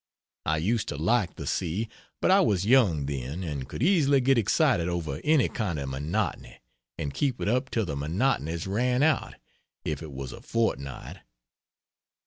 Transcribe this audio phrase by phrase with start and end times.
[0.47, 1.87] I used to like the sea,
[2.23, 6.57] but I was young then, and could easily get excited over any kind of monotony,
[6.97, 9.35] and keep it up till the monotonies ran out,
[9.85, 11.19] if it was a fortnight.